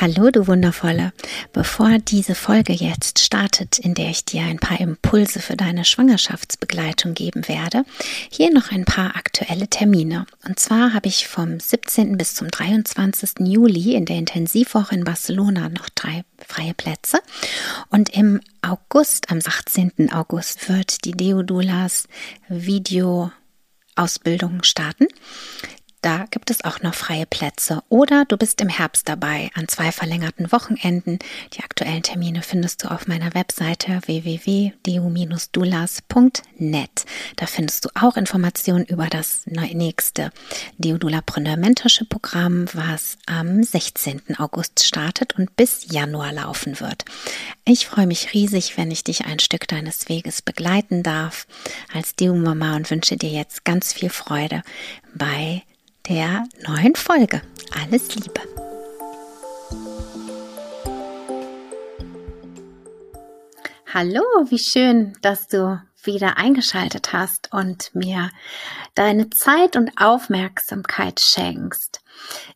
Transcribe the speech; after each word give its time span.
Hallo, 0.00 0.30
du 0.30 0.46
Wundervolle. 0.46 1.12
Bevor 1.52 1.98
diese 1.98 2.34
Folge 2.34 2.72
jetzt 2.72 3.20
startet, 3.20 3.78
in 3.78 3.94
der 3.94 4.08
ich 4.08 4.24
dir 4.24 4.42
ein 4.42 4.58
paar 4.58 4.80
Impulse 4.80 5.38
für 5.38 5.54
deine 5.54 5.84
Schwangerschaftsbegleitung 5.84 7.14
geben 7.14 7.46
werde, 7.46 7.84
hier 8.30 8.52
noch 8.52 8.72
ein 8.72 8.84
paar 8.84 9.16
aktuelle 9.16 9.68
Termine. 9.68 10.26
Und 10.48 10.58
zwar 10.58 10.94
habe 10.94 11.08
ich 11.08 11.28
vom 11.28 11.60
17. 11.60 12.16
bis 12.16 12.34
zum 12.34 12.50
23. 12.50 13.46
Juli 13.46 13.94
in 13.94 14.06
der 14.06 14.16
Intensivwoche 14.16 14.94
in 14.94 15.04
Barcelona 15.04 15.68
noch 15.68 15.88
drei 15.90 16.24
freie 16.48 16.74
Plätze. 16.74 17.20
Und 17.90 18.08
im 18.08 18.40
August, 18.62 19.30
am 19.30 19.38
18. 19.38 20.10
August, 20.12 20.68
wird 20.68 21.04
die 21.04 21.12
Deodulas 21.12 22.08
Video 22.48 23.30
Ausbildung 23.94 24.62
starten. 24.62 25.06
Da 26.02 26.26
gibt 26.32 26.50
es 26.50 26.64
auch 26.64 26.80
noch 26.80 26.94
freie 26.94 27.26
Plätze. 27.26 27.84
Oder 27.88 28.24
du 28.24 28.36
bist 28.36 28.60
im 28.60 28.68
Herbst 28.68 29.08
dabei 29.08 29.52
an 29.54 29.68
zwei 29.68 29.92
verlängerten 29.92 30.50
Wochenenden. 30.50 31.20
Die 31.52 31.62
aktuellen 31.62 32.02
Termine 32.02 32.42
findest 32.42 32.82
du 32.82 32.90
auf 32.90 33.06
meiner 33.06 33.34
Webseite 33.34 34.00
www.deu-dulas.net. 34.04 37.04
Da 37.36 37.46
findest 37.46 37.84
du 37.84 37.90
auch 37.94 38.16
Informationen 38.16 38.84
über 38.84 39.06
das 39.06 39.42
nächste 39.46 40.32
Deodulapreneur 40.76 41.56
Mentorship 41.56 42.08
Programm, 42.08 42.66
was 42.72 43.16
am 43.26 43.62
16. 43.62 44.38
August 44.38 44.82
startet 44.82 45.38
und 45.38 45.54
bis 45.54 45.92
Januar 45.92 46.32
laufen 46.32 46.80
wird. 46.80 47.04
Ich 47.64 47.86
freue 47.86 48.08
mich 48.08 48.34
riesig, 48.34 48.76
wenn 48.76 48.90
ich 48.90 49.04
dich 49.04 49.24
ein 49.24 49.38
Stück 49.38 49.68
deines 49.68 50.08
Weges 50.08 50.42
begleiten 50.42 51.04
darf 51.04 51.46
als 51.94 52.16
Deo-Mama 52.16 52.74
und 52.74 52.90
wünsche 52.90 53.16
dir 53.16 53.30
jetzt 53.30 53.64
ganz 53.64 53.92
viel 53.92 54.10
Freude 54.10 54.64
bei 55.14 55.62
der 56.08 56.48
neuen 56.66 56.96
Folge. 56.96 57.42
Alles 57.80 58.14
Liebe. 58.16 58.40
Hallo, 63.94 64.22
wie 64.48 64.58
schön, 64.58 65.12
dass 65.20 65.48
du 65.48 65.80
wieder 66.02 66.38
eingeschaltet 66.38 67.12
hast 67.12 67.52
und 67.52 67.94
mir 67.94 68.30
deine 68.94 69.30
Zeit 69.30 69.76
und 69.76 69.92
Aufmerksamkeit 69.96 71.20
schenkst. 71.20 72.00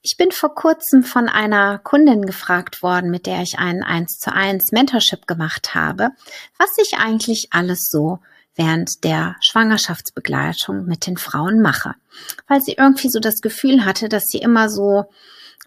Ich 0.02 0.16
bin 0.16 0.32
vor 0.32 0.54
kurzem 0.54 1.04
von 1.04 1.28
einer 1.28 1.78
Kundin 1.78 2.26
gefragt 2.26 2.82
worden, 2.82 3.10
mit 3.10 3.26
der 3.26 3.42
ich 3.42 3.58
einen 3.58 3.82
1 3.82 4.18
zu 4.18 4.32
1 4.32 4.72
Mentorship 4.72 5.26
gemacht 5.26 5.74
habe, 5.74 6.10
was 6.58 6.70
ich 6.78 6.98
eigentlich 6.98 7.48
alles 7.52 7.90
so 7.90 8.18
während 8.56 9.04
der 9.04 9.36
Schwangerschaftsbegleitung 9.40 10.86
mit 10.86 11.06
den 11.06 11.16
Frauen 11.16 11.60
mache, 11.60 11.94
weil 12.48 12.60
sie 12.60 12.72
irgendwie 12.72 13.08
so 13.08 13.20
das 13.20 13.40
Gefühl 13.40 13.84
hatte, 13.84 14.08
dass 14.08 14.28
sie 14.28 14.38
immer 14.38 14.68
so 14.68 15.06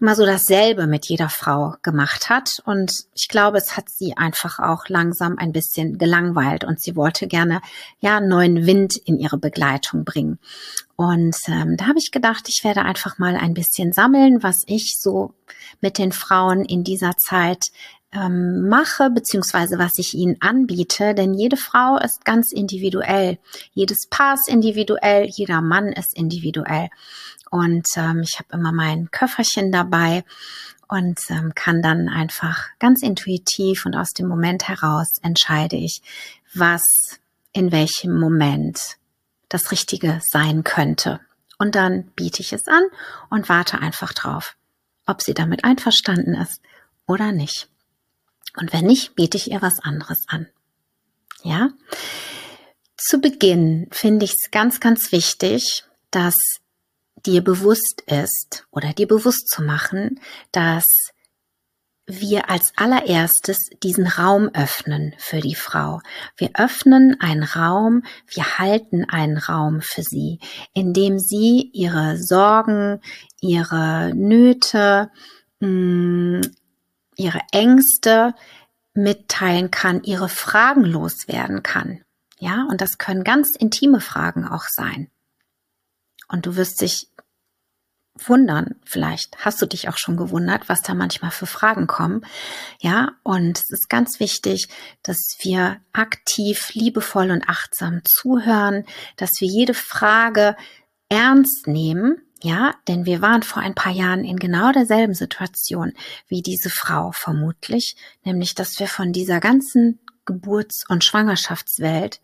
immer 0.00 0.14
so 0.14 0.24
dasselbe 0.24 0.86
mit 0.86 1.06
jeder 1.06 1.28
Frau 1.28 1.74
gemacht 1.82 2.30
hat. 2.30 2.62
Und 2.64 3.04
ich 3.14 3.28
glaube, 3.28 3.58
es 3.58 3.76
hat 3.76 3.88
sie 3.90 4.16
einfach 4.16 4.58
auch 4.58 4.88
langsam 4.88 5.36
ein 5.36 5.52
bisschen 5.52 5.98
gelangweilt. 5.98 6.64
Und 6.64 6.80
sie 6.80 6.96
wollte 6.96 7.26
gerne 7.26 7.60
ja 8.00 8.20
neuen 8.20 8.66
Wind 8.66 8.96
in 8.96 9.18
ihre 9.18 9.38
Begleitung 9.38 10.04
bringen. 10.04 10.38
Und 10.96 11.36
ähm, 11.48 11.76
da 11.76 11.86
habe 11.86 11.98
ich 11.98 12.10
gedacht, 12.10 12.48
ich 12.48 12.64
werde 12.64 12.82
einfach 12.82 13.18
mal 13.18 13.36
ein 13.36 13.54
bisschen 13.54 13.92
sammeln, 13.92 14.42
was 14.42 14.64
ich 14.66 14.98
so 14.98 15.34
mit 15.80 15.98
den 15.98 16.12
Frauen 16.12 16.64
in 16.64 16.84
dieser 16.84 17.16
Zeit 17.16 17.70
ähm, 18.12 18.68
mache, 18.68 19.10
beziehungsweise 19.10 19.78
was 19.78 19.98
ich 19.98 20.14
ihnen 20.14 20.36
anbiete, 20.40 21.14
denn 21.14 21.34
jede 21.34 21.56
Frau 21.56 21.96
ist 21.98 22.24
ganz 22.24 22.52
individuell, 22.52 23.38
jedes 23.72 24.08
Paar 24.08 24.34
ist 24.34 24.48
individuell, 24.48 25.26
jeder 25.26 25.60
Mann 25.60 25.88
ist 25.88 26.16
individuell. 26.16 26.88
Und 27.50 27.86
ähm, 27.96 28.20
ich 28.20 28.38
habe 28.38 28.48
immer 28.52 28.72
mein 28.72 29.10
Köfferchen 29.10 29.72
dabei 29.72 30.24
und 30.88 31.20
ähm, 31.30 31.52
kann 31.54 31.82
dann 31.82 32.08
einfach 32.08 32.66
ganz 32.78 33.02
intuitiv 33.02 33.86
und 33.86 33.94
aus 33.94 34.10
dem 34.10 34.26
Moment 34.26 34.68
heraus 34.68 35.18
entscheide 35.22 35.76
ich, 35.76 36.02
was 36.52 37.20
in 37.52 37.70
welchem 37.70 38.18
Moment 38.18 38.96
das 39.48 39.70
Richtige 39.70 40.20
sein 40.24 40.64
könnte. 40.64 41.20
Und 41.58 41.74
dann 41.74 42.04
biete 42.16 42.40
ich 42.40 42.52
es 42.52 42.66
an 42.66 42.82
und 43.28 43.48
warte 43.48 43.78
einfach 43.80 44.12
drauf, 44.14 44.56
ob 45.06 45.22
sie 45.22 45.34
damit 45.34 45.64
einverstanden 45.64 46.34
ist 46.34 46.60
oder 47.06 47.32
nicht. 47.32 47.68
Und 48.56 48.72
wenn 48.72 48.86
nicht, 48.86 49.14
biete 49.14 49.36
ich 49.36 49.50
ihr 49.50 49.62
was 49.62 49.80
anderes 49.80 50.24
an. 50.28 50.48
Ja? 51.42 51.70
Zu 52.96 53.18
Beginn 53.18 53.88
finde 53.90 54.24
ich 54.24 54.32
es 54.32 54.50
ganz, 54.50 54.80
ganz 54.80 55.12
wichtig, 55.12 55.84
dass 56.10 56.36
dir 57.26 57.42
bewusst 57.42 58.02
ist 58.06 58.66
oder 58.70 58.92
dir 58.92 59.06
bewusst 59.06 59.48
zu 59.48 59.62
machen, 59.62 60.20
dass 60.52 60.84
wir 62.06 62.50
als 62.50 62.72
allererstes 62.76 63.58
diesen 63.82 64.06
Raum 64.06 64.50
öffnen 64.52 65.14
für 65.18 65.40
die 65.40 65.54
Frau. 65.54 66.00
Wir 66.36 66.50
öffnen 66.54 67.16
einen 67.20 67.44
Raum, 67.44 68.02
wir 68.26 68.58
halten 68.58 69.04
einen 69.04 69.38
Raum 69.38 69.80
für 69.80 70.02
sie, 70.02 70.40
in 70.72 70.92
dem 70.92 71.18
sie 71.18 71.70
ihre 71.72 72.16
Sorgen, 72.16 73.00
ihre 73.40 74.12
Nöte, 74.14 75.10
mm, 75.60 76.40
ihre 77.20 77.40
Ängste 77.52 78.34
mitteilen 78.94 79.70
kann, 79.70 80.02
ihre 80.02 80.28
Fragen 80.28 80.84
loswerden 80.84 81.62
kann. 81.62 82.02
Ja, 82.38 82.66
und 82.70 82.80
das 82.80 82.98
können 82.98 83.22
ganz 83.22 83.54
intime 83.54 84.00
Fragen 84.00 84.46
auch 84.46 84.64
sein. 84.64 85.10
Und 86.28 86.46
du 86.46 86.56
wirst 86.56 86.80
dich 86.80 87.08
wundern, 88.16 88.76
vielleicht 88.84 89.44
hast 89.44 89.62
du 89.62 89.66
dich 89.66 89.88
auch 89.88 89.96
schon 89.96 90.16
gewundert, 90.16 90.68
was 90.68 90.82
da 90.82 90.94
manchmal 90.94 91.30
für 91.30 91.46
Fragen 91.46 91.86
kommen. 91.86 92.22
Ja, 92.80 93.12
und 93.22 93.58
es 93.58 93.70
ist 93.70 93.88
ganz 93.88 94.20
wichtig, 94.20 94.68
dass 95.02 95.36
wir 95.40 95.80
aktiv, 95.92 96.70
liebevoll 96.74 97.30
und 97.30 97.48
achtsam 97.48 98.02
zuhören, 98.04 98.84
dass 99.16 99.40
wir 99.40 99.48
jede 99.48 99.74
Frage 99.74 100.56
ernst 101.08 101.66
nehmen 101.66 102.22
ja, 102.42 102.74
denn 102.88 103.04
wir 103.04 103.20
waren 103.20 103.42
vor 103.42 103.62
ein 103.62 103.74
paar 103.74 103.92
Jahren 103.92 104.24
in 104.24 104.38
genau 104.38 104.72
derselben 104.72 105.14
Situation 105.14 105.92
wie 106.26 106.42
diese 106.42 106.70
Frau 106.70 107.12
vermutlich, 107.12 107.96
nämlich 108.24 108.54
dass 108.54 108.78
wir 108.78 108.88
von 108.88 109.12
dieser 109.12 109.40
ganzen 109.40 110.00
Geburts- 110.24 110.84
und 110.88 111.04
Schwangerschaftswelt 111.04 112.20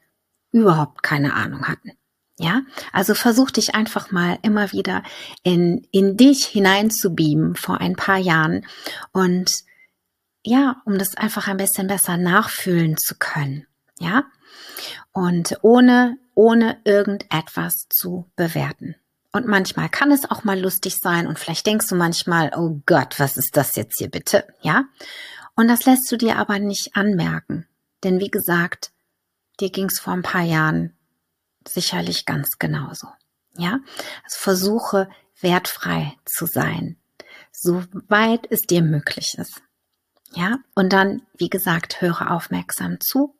überhaupt 0.53 1.03
keine 1.03 1.35
Ahnung 1.35 1.69
hatten. 1.69 1.93
Ja, 2.39 2.63
also 2.93 3.15
versuch 3.15 3.51
dich 3.51 3.75
einfach 3.75 4.11
mal 4.11 4.39
immer 4.43 4.73
wieder 4.73 5.03
in, 5.43 5.87
in 5.91 6.17
dich 6.19 6.45
hinein 6.47 6.91
zu 6.91 7.15
beamen 7.15 7.57
vor 7.57 7.81
ein 7.81 7.97
paar 7.97 8.19
Jahren 8.19 8.67
und 9.13 9.53
ja, 10.45 10.81
um 10.85 10.99
das 10.99 11.17
einfach 11.17 11.49
ein 11.49 11.57
bisschen 11.57 11.89
besser 11.89 12.19
nachfühlen 12.19 12.97
zu 12.99 13.17
können. 13.19 13.67
Ja, 13.99 14.25
und 15.13 15.59
ohne, 15.63 16.19
ohne 16.35 16.79
irgendetwas 16.85 17.87
zu 17.89 18.31
bewerten. 18.37 18.97
Und 19.37 19.47
manchmal 19.47 19.91
kann 19.91 20.13
es 20.13 20.31
auch 20.31 20.45
mal 20.45 20.59
lustig 20.59 20.97
sein 20.97 21.27
und 21.27 21.39
vielleicht 21.39 21.67
denkst 21.67 21.89
du 21.89 21.95
manchmal, 21.95 22.53
oh 22.57 22.81
Gott, 22.87 23.21
was 23.21 23.37
ist 23.37 23.55
das 23.59 23.77
jetzt 23.77 23.99
hier 23.99 24.09
bitte? 24.09 24.47
Ja? 24.63 24.85
Und 25.55 25.69
das 25.69 25.85
lässt 25.85 26.11
du 26.11 26.17
dir 26.17 26.39
aber 26.39 26.59
nicht 26.59 26.97
anmerken. 26.97 27.67
Denn 28.03 28.19
wie 28.19 28.31
gesagt, 28.31 28.93
dir 29.61 29.69
ging 29.69 29.91
es 29.91 30.01
vor 30.01 30.15
ein 30.15 30.23
paar 30.23 30.41
Jahren 30.41 30.97
sicherlich 31.69 32.25
ganz 32.25 32.59
genauso. 32.59 33.09
Ja? 33.59 33.81
Also 34.25 34.39
versuche 34.39 35.11
wertfrei 35.43 36.17
zu 36.25 36.47
sein, 36.47 36.97
soweit 37.53 38.51
es 38.51 38.63
dir 38.63 38.81
möglich 38.81 39.37
ist. 39.37 39.61
Ja? 40.33 40.61
Und 40.75 40.95
dann, 40.95 41.21
wie 41.35 41.51
gesagt, 41.51 42.01
höre 42.01 42.31
aufmerksam 42.31 43.01
zu 43.03 43.37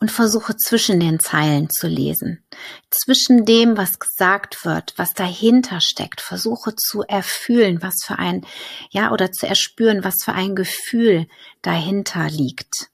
und 0.00 0.10
versuche 0.10 0.56
zwischen 0.56 1.00
den 1.00 1.20
Zeilen 1.20 1.70
zu 1.70 1.86
lesen. 1.86 2.44
Zwischen 2.90 3.44
dem, 3.44 3.76
was 3.76 3.98
gesagt 3.98 4.64
wird, 4.64 4.94
was 4.96 5.14
dahinter 5.14 5.80
steckt, 5.80 6.20
versuche 6.20 6.74
zu 6.74 7.02
erfühlen, 7.02 7.82
was 7.82 8.02
für 8.04 8.18
ein, 8.18 8.44
ja, 8.90 9.12
oder 9.12 9.32
zu 9.32 9.46
erspüren, 9.46 10.04
was 10.04 10.22
für 10.22 10.32
ein 10.32 10.54
Gefühl 10.54 11.26
dahinter 11.62 12.28
liegt. 12.28 12.90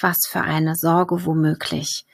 Was 0.00 0.18
für 0.28 0.42
eine 0.42 0.76
Sorge 0.76 1.24
womöglich. 1.24 2.04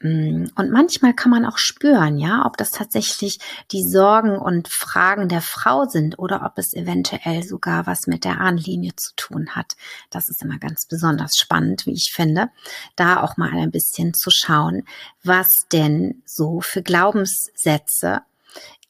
Mm, 0.00 0.46
und 0.54 0.70
manchmal 0.70 1.14
kann 1.14 1.30
man 1.30 1.46
auch 1.46 1.56
spüren, 1.56 2.18
ja, 2.18 2.44
ob 2.44 2.58
das 2.58 2.70
tatsächlich 2.70 3.38
die 3.72 3.82
Sorgen 3.82 4.38
und 4.38 4.68
Fragen 4.68 5.28
der 5.28 5.40
Frau 5.40 5.86
sind 5.86 6.18
oder 6.18 6.44
ob 6.44 6.58
es 6.58 6.74
eventuell 6.74 7.42
sogar 7.42 7.86
was 7.86 8.06
mit 8.06 8.24
der 8.24 8.40
Ahnlinie 8.40 8.94
zu 8.96 9.14
tun 9.16 9.50
hat. 9.56 9.76
Das 10.10 10.28
ist 10.28 10.42
immer 10.42 10.58
ganz 10.58 10.86
besonders 10.86 11.36
spannend, 11.36 11.86
wie 11.86 11.94
ich 11.94 12.12
finde, 12.14 12.50
da 12.94 13.22
auch 13.22 13.38
mal 13.38 13.52
ein 13.52 13.70
bisschen 13.70 14.12
zu 14.12 14.30
schauen, 14.30 14.82
was 15.22 15.66
denn 15.72 16.22
so 16.26 16.60
für 16.60 16.82
Glaubenssätze 16.82 18.20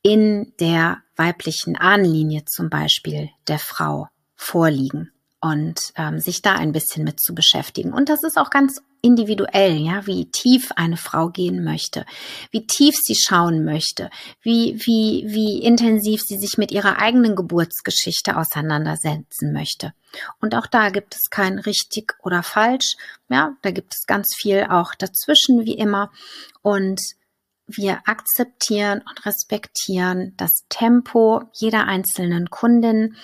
in 0.02 0.52
der 0.58 0.98
weiblichen 1.14 1.76
Ahnlinie 1.76 2.44
zum 2.46 2.68
Beispiel 2.68 3.30
der 3.46 3.58
Frau 3.58 4.08
vorliegen 4.34 5.12
und 5.46 5.93
ähm, 5.96 6.19
sich 6.19 6.43
da 6.43 6.54
ein 6.54 6.72
bisschen 6.72 7.04
mit 7.04 7.20
zu 7.20 7.34
beschäftigen. 7.34 7.93
Und 7.93 8.08
das 8.08 8.22
ist 8.22 8.37
auch 8.37 8.50
ganz 8.50 8.82
individuell, 9.00 9.76
ja, 9.76 10.06
wie 10.06 10.31
tief 10.31 10.72
eine 10.75 10.96
Frau 10.96 11.28
gehen 11.28 11.62
möchte, 11.62 12.04
wie 12.50 12.66
tief 12.66 12.96
sie 12.96 13.14
schauen 13.14 13.64
möchte, 13.64 14.10
wie, 14.43 14.76
wie, 14.84 15.25
wie 15.28 15.62
intensiv 15.62 16.22
sie 16.22 16.38
sich 16.38 16.58
mit 16.58 16.72
ihrer 16.72 16.98
eigenen 16.98 17.37
Geburtsgeschichte 17.37 18.37
auseinandersetzen 18.37 19.52
möchte. 19.52 19.93
Und 20.40 20.54
auch 20.54 20.66
da 20.66 20.90
gibt 20.90 21.14
es 21.14 21.31
kein 21.31 21.58
richtig 21.58 22.14
oder 22.22 22.42
falsch, 22.42 22.96
ja, 23.28 23.54
da 23.62 23.70
gibt 23.70 23.94
es 23.94 24.06
ganz 24.06 24.34
viel 24.34 24.66
auch 24.69 24.94
dazwischen, 24.94 25.64
wie 25.64 25.78
immer. 25.78 26.10
Und 26.62 27.00
wir 27.69 28.00
akzeptieren 28.06 29.02
und 29.08 29.26
respektieren 29.26 30.34
das 30.37 30.64
Tempo 30.69 31.42
jeder 31.52 31.87
einzelnen 31.87 32.49
Kundin 32.50 33.16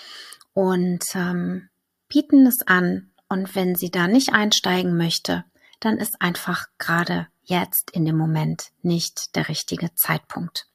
und 0.53 1.05
ähm, 1.15 1.69
bieten 2.13 2.47
es 2.47 2.67
an. 2.67 3.11
Und 3.29 3.55
wenn 3.55 3.75
sie 3.75 3.91
da 3.91 4.07
nicht 4.07 4.35
einsteigen 4.35 4.99
möchte, 4.99 5.45
dann 5.81 5.97
ist 5.97 6.21
einfach 6.21 6.67
gerade 6.77 7.27
jetzt 7.43 7.91
in 7.91 8.05
dem 8.05 8.19
Moment 8.19 8.71
nicht 8.83 9.35
der 9.35 9.49
richtige 9.49 9.95
Zeitpunkt. 9.95 10.67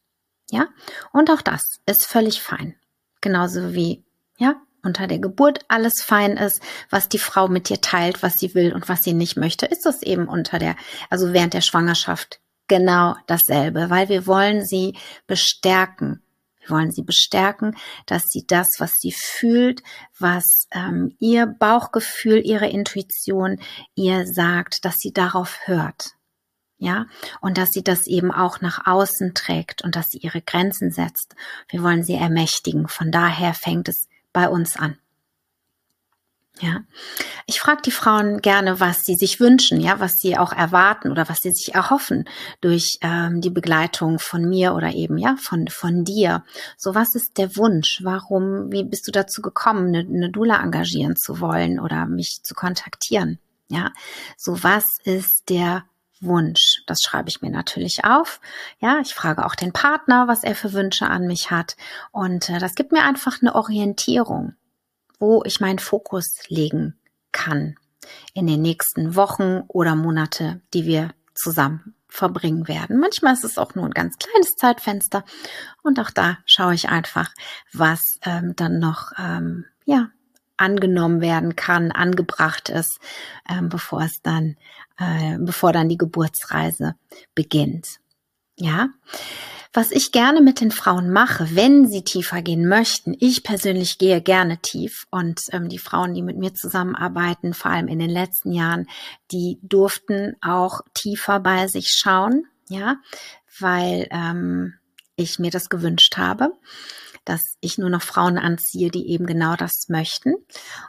Ja? 0.49 0.67
Und 1.13 1.29
auch 1.29 1.43
das 1.43 1.79
ist 1.85 2.07
völlig 2.07 2.41
fein. 2.41 2.75
Genauso 3.21 3.75
wie, 3.75 4.03
ja, 4.37 4.55
unter 4.81 5.05
der 5.05 5.19
Geburt 5.19 5.59
alles 5.67 6.01
fein 6.01 6.37
ist, 6.37 6.61
was 6.89 7.07
die 7.07 7.19
Frau 7.19 7.47
mit 7.47 7.69
dir 7.69 7.81
teilt, 7.81 8.23
was 8.23 8.39
sie 8.39 8.55
will 8.55 8.73
und 8.73 8.89
was 8.89 9.03
sie 9.03 9.13
nicht 9.13 9.37
möchte, 9.37 9.67
ist 9.67 9.85
das 9.85 10.01
eben 10.01 10.27
unter 10.27 10.57
der, 10.57 10.75
also 11.11 11.33
während 11.33 11.53
der 11.53 11.61
Schwangerschaft 11.61 12.39
genau 12.67 13.15
dasselbe, 13.27 13.91
weil 13.91 14.09
wir 14.09 14.25
wollen 14.25 14.65
sie 14.65 14.97
bestärken. 15.27 16.23
Wir 16.67 16.75
wollen 16.75 16.91
sie 16.91 17.03
bestärken, 17.03 17.75
dass 18.05 18.23
sie 18.27 18.45
das, 18.45 18.79
was 18.79 18.93
sie 18.99 19.13
fühlt, 19.13 19.81
was 20.19 20.67
ähm, 20.71 21.15
ihr 21.19 21.45
Bauchgefühl, 21.47 22.41
ihre 22.45 22.67
Intuition 22.67 23.59
ihr 23.95 24.25
sagt, 24.25 24.83
dass 24.85 24.95
sie 24.97 25.13
darauf 25.13 25.59
hört. 25.65 26.11
Ja, 26.79 27.07
und 27.41 27.57
dass 27.57 27.71
sie 27.71 27.83
das 27.83 28.05
eben 28.05 28.31
auch 28.31 28.61
nach 28.61 28.85
außen 28.85 29.33
trägt 29.33 29.83
und 29.83 29.95
dass 29.95 30.09
sie 30.09 30.19
ihre 30.19 30.43
Grenzen 30.43 30.91
setzt. 30.91 31.35
Wir 31.69 31.81
wollen 31.81 32.03
sie 32.03 32.13
ermächtigen. 32.13 32.87
Von 32.87 33.11
daher 33.11 33.55
fängt 33.55 33.89
es 33.89 34.07
bei 34.31 34.47
uns 34.47 34.75
an. 34.75 34.95
Ja, 36.59 36.81
ich 37.45 37.59
frage 37.59 37.83
die 37.83 37.91
Frauen 37.91 38.41
gerne, 38.41 38.79
was 38.79 39.05
sie 39.05 39.15
sich 39.15 39.39
wünschen, 39.39 39.79
ja, 39.79 39.99
was 39.99 40.19
sie 40.19 40.37
auch 40.37 40.51
erwarten 40.51 41.11
oder 41.11 41.29
was 41.29 41.41
sie 41.41 41.51
sich 41.51 41.75
erhoffen 41.75 42.27
durch 42.61 42.97
ähm, 43.01 43.41
die 43.41 43.51
Begleitung 43.51 44.17
von 44.17 44.49
mir 44.49 44.73
oder 44.73 44.93
eben 44.93 45.17
ja 45.17 45.35
von 45.37 45.67
von 45.67 46.03
dir. 46.03 46.43
So, 46.75 46.95
was 46.95 47.13
ist 47.13 47.37
der 47.37 47.55
Wunsch? 47.57 47.99
Warum? 48.03 48.71
Wie 48.71 48.83
bist 48.83 49.07
du 49.07 49.11
dazu 49.11 49.41
gekommen, 49.41 49.89
eine, 49.89 49.99
eine 49.99 50.29
Dula 50.31 50.61
engagieren 50.63 51.15
zu 51.15 51.39
wollen 51.39 51.79
oder 51.79 52.07
mich 52.07 52.41
zu 52.43 52.55
kontaktieren? 52.55 53.39
Ja, 53.69 53.91
so 54.35 54.63
was 54.63 54.97
ist 55.03 55.49
der 55.49 55.83
Wunsch. 56.21 56.81
Das 56.87 57.01
schreibe 57.01 57.29
ich 57.29 57.41
mir 57.41 57.51
natürlich 57.51 58.03
auf. 58.03 58.39
Ja, 58.79 58.99
ich 59.01 59.13
frage 59.13 59.45
auch 59.45 59.53
den 59.53 59.73
Partner, 59.73 60.27
was 60.27 60.43
er 60.43 60.55
für 60.55 60.73
Wünsche 60.73 61.07
an 61.07 61.27
mich 61.27 61.51
hat. 61.51 61.75
Und 62.11 62.49
äh, 62.49 62.57
das 62.57 62.73
gibt 62.73 62.91
mir 62.91 63.03
einfach 63.03 63.41
eine 63.41 63.53
Orientierung 63.53 64.55
wo 65.19 65.43
ich 65.45 65.59
meinen 65.59 65.79
Fokus 65.79 66.43
legen 66.47 66.99
kann 67.31 67.75
in 68.33 68.47
den 68.47 68.61
nächsten 68.61 69.15
Wochen 69.15 69.63
oder 69.67 69.95
Monate, 69.95 70.61
die 70.73 70.85
wir 70.85 71.13
zusammen 71.33 71.95
verbringen 72.07 72.67
werden. 72.67 72.99
Manchmal 72.99 73.33
ist 73.33 73.43
es 73.43 73.57
auch 73.57 73.75
nur 73.75 73.85
ein 73.85 73.91
ganz 73.91 74.17
kleines 74.17 74.55
Zeitfenster 74.55 75.23
und 75.83 75.99
auch 75.99 76.09
da 76.09 76.37
schaue 76.45 76.73
ich 76.73 76.89
einfach, 76.89 77.31
was 77.73 78.19
ähm, 78.23 78.55
dann 78.55 78.79
noch 78.79 79.11
ähm, 79.17 79.65
ja 79.85 80.09
angenommen 80.57 81.21
werden 81.21 81.55
kann, 81.55 81.91
angebracht 81.91 82.69
ist, 82.69 82.99
ähm, 83.47 83.69
bevor 83.69 84.01
es 84.01 84.21
dann, 84.23 84.57
äh, 84.97 85.37
bevor 85.39 85.71
dann 85.71 85.89
die 85.89 85.97
Geburtsreise 85.97 86.95
beginnt. 87.35 87.99
Ja, 88.55 88.89
was 89.73 89.91
ich 89.91 90.11
gerne 90.11 90.41
mit 90.41 90.61
den 90.61 90.71
Frauen 90.71 91.11
mache, 91.11 91.55
wenn 91.55 91.87
sie 91.87 92.03
tiefer 92.03 92.41
gehen 92.41 92.67
möchten, 92.67 93.15
ich 93.19 93.43
persönlich 93.43 93.97
gehe 93.97 94.21
gerne 94.21 94.59
tief 94.59 95.07
und 95.11 95.41
ähm, 95.51 95.69
die 95.69 95.79
Frauen, 95.79 96.13
die 96.13 96.21
mit 96.21 96.37
mir 96.37 96.53
zusammenarbeiten, 96.53 97.53
vor 97.53 97.71
allem 97.71 97.87
in 97.87 97.99
den 97.99 98.09
letzten 98.09 98.51
Jahren, 98.51 98.87
die 99.31 99.59
durften 99.61 100.35
auch 100.41 100.81
tiefer 100.93 101.39
bei 101.39 101.67
sich 101.67 101.89
schauen, 101.89 102.45
ja, 102.69 102.97
weil 103.59 104.07
ähm, 104.11 104.73
ich 105.15 105.39
mir 105.39 105.51
das 105.51 105.69
gewünscht 105.69 106.17
habe 106.17 106.51
dass 107.27 107.57
ich 107.59 107.77
nur 107.77 107.89
noch 107.89 108.01
Frauen 108.01 108.37
anziehe, 108.37 108.89
die 108.89 109.09
eben 109.09 109.25
genau 109.25 109.55
das 109.55 109.89
möchten. 109.89 110.35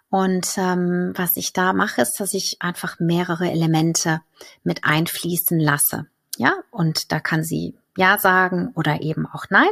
Und 0.09 0.47
ähm, 0.57 1.13
was 1.17 1.37
ich 1.37 1.53
da 1.53 1.73
mache, 1.73 2.01
ist, 2.01 2.21
dass 2.21 2.33
ich 2.33 2.63
einfach 2.63 3.01
mehrere 3.01 3.51
Elemente 3.51 4.21
mit 4.63 4.85
einfließen 4.85 5.59
lasse. 5.59 6.07
Ja, 6.37 6.55
und 6.71 7.11
da 7.11 7.19
kann 7.19 7.43
sie 7.43 7.75
ja 7.99 8.19
sagen 8.19 8.71
oder 8.75 9.03
eben 9.03 9.27
auch 9.27 9.45
Nein. 9.51 9.69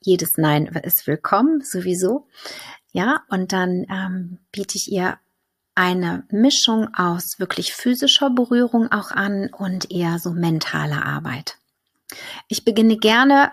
Jedes 0.00 0.36
Nein 0.36 0.66
ist 0.66 1.06
willkommen, 1.06 1.62
sowieso. 1.62 2.26
Ja, 2.92 3.22
und 3.28 3.52
dann 3.52 3.84
ähm, 3.90 4.38
biete 4.52 4.76
ich 4.76 4.90
ihr 4.90 5.18
eine 5.74 6.24
Mischung 6.30 6.94
aus 6.94 7.40
wirklich 7.40 7.74
physischer 7.74 8.30
Berührung 8.30 8.90
auch 8.92 9.10
an 9.10 9.50
und 9.52 9.90
eher 9.90 10.20
so 10.20 10.30
mentale 10.30 11.04
Arbeit. 11.04 11.58
Ich 12.46 12.64
beginne 12.64 12.98
gerne 12.98 13.50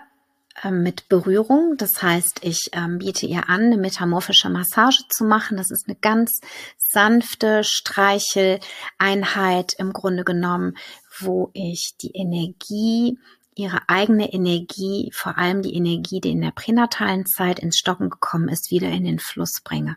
äh, 0.62 0.70
mit 0.70 1.08
Berührung. 1.08 1.76
Das 1.76 2.00
heißt, 2.00 2.38
ich 2.42 2.70
ähm, 2.72 2.98
biete 2.98 3.26
ihr 3.26 3.48
an, 3.48 3.64
eine 3.64 3.76
metamorphische 3.76 4.48
Massage 4.48 5.02
zu 5.08 5.24
machen. 5.24 5.56
Das 5.56 5.72
ist 5.72 5.88
eine 5.88 5.96
ganz 5.96 6.40
sanfte 6.78 7.64
Streicheleinheit 7.64 9.74
im 9.76 9.92
Grunde 9.92 10.22
genommen, 10.22 10.76
wo 11.18 11.50
ich 11.52 11.96
die 12.00 12.12
Energie 12.12 13.18
ihre 13.54 13.88
eigene 13.88 14.32
Energie, 14.32 15.10
vor 15.14 15.38
allem 15.38 15.62
die 15.62 15.74
Energie, 15.74 16.20
die 16.20 16.30
in 16.30 16.40
der 16.40 16.50
pränatalen 16.50 17.26
Zeit 17.26 17.58
ins 17.58 17.78
Stocken 17.78 18.10
gekommen 18.10 18.48
ist, 18.48 18.70
wieder 18.70 18.88
in 18.88 19.04
den 19.04 19.18
Fluss 19.18 19.60
bringe. 19.62 19.96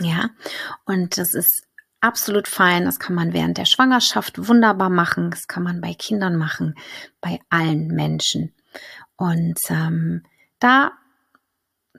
Ja, 0.00 0.30
und 0.84 1.18
das 1.18 1.34
ist 1.34 1.66
absolut 2.00 2.48
fein. 2.48 2.84
Das 2.84 2.98
kann 2.98 3.14
man 3.14 3.32
während 3.32 3.58
der 3.58 3.64
Schwangerschaft 3.64 4.48
wunderbar 4.48 4.90
machen. 4.90 5.30
Das 5.30 5.46
kann 5.48 5.62
man 5.62 5.80
bei 5.80 5.94
Kindern 5.94 6.36
machen, 6.36 6.74
bei 7.20 7.40
allen 7.48 7.88
Menschen. 7.88 8.54
Und 9.16 9.58
ähm, 9.70 10.22
da 10.60 10.92